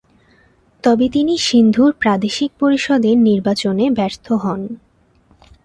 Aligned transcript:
তবে 0.83 1.05
তিনি 1.09 1.33
সিন্ধুর 1.39 1.91
প্রাদেশিক 1.99 2.51
পরিষদের 2.59 3.15
নির্বাচনে 3.29 3.85
ব্যর্থ 3.89 4.25
হন। 4.33 4.61